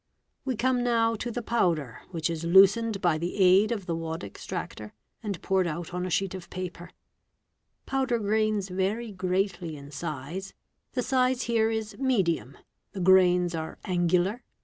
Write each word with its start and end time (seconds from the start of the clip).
We 0.45 0.55
come 0.55 0.83
| 0.83 0.83
now 0.83 1.13
to 1.17 1.29
the 1.29 1.43
powder, 1.43 2.01
which 2.09 2.27
is 2.27 2.43
loosened 2.43 3.01
by 3.01 3.19
the 3.19 3.37
aid 3.37 3.71
of 3.71 3.85
the 3.85 3.95
wad 3.95 4.23
extractor 4.23 4.93
and 5.21 5.39
poured 5.43 5.67
out 5.67 5.93
on 5.93 6.07
a 6.07 6.09
sheet 6.09 6.33
of 6.33 6.49
paper. 6.49 6.89
Powder 7.85 8.17
grains 8.17 8.69
vary 8.69 9.11
greatly 9.11 9.77
in 9.77 9.91
size 9.91 10.55
(see 10.55 10.55
Hig. 10.55 10.95
53); 10.95 10.95
the 10.95 11.03
size 11.03 11.41
here 11.43 11.69
is 11.69 11.97
medium; 11.99 12.57
the 12.93 12.99
grains 12.99 13.53
are 13.53 13.77
angular, 13.85 14.23
the 14.23 14.27
Pa 14.27 14.31
«a 14.31 14.39
of 14.39 14.39
ets. 14.39 14.45